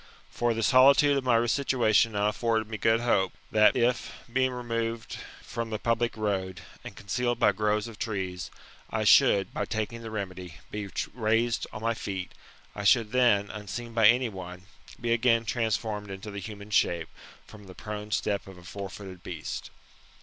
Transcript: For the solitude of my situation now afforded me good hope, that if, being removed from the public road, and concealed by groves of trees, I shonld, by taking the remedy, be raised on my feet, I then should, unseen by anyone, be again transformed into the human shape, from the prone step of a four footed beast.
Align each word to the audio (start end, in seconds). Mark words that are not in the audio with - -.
For 0.31 0.55
the 0.55 0.63
solitude 0.63 1.15
of 1.15 1.23
my 1.23 1.45
situation 1.45 2.13
now 2.13 2.29
afforded 2.29 2.67
me 2.67 2.79
good 2.79 3.01
hope, 3.01 3.33
that 3.51 3.75
if, 3.75 4.11
being 4.33 4.49
removed 4.51 5.19
from 5.43 5.69
the 5.69 5.77
public 5.77 6.17
road, 6.17 6.61
and 6.83 6.95
concealed 6.95 7.37
by 7.37 7.51
groves 7.51 7.87
of 7.87 7.99
trees, 7.99 8.49
I 8.89 9.03
shonld, 9.03 9.53
by 9.53 9.65
taking 9.65 10.01
the 10.01 10.09
remedy, 10.09 10.55
be 10.71 10.89
raised 11.13 11.67
on 11.71 11.83
my 11.83 11.93
feet, 11.93 12.31
I 12.73 12.79
then 12.81 12.85
should, 12.87 13.15
unseen 13.55 13.93
by 13.93 14.07
anyone, 14.07 14.63
be 14.99 15.13
again 15.13 15.45
transformed 15.45 16.09
into 16.09 16.31
the 16.31 16.39
human 16.39 16.71
shape, 16.71 17.09
from 17.45 17.65
the 17.67 17.75
prone 17.75 18.09
step 18.09 18.47
of 18.47 18.57
a 18.57 18.63
four 18.63 18.89
footed 18.89 19.21
beast. 19.21 19.69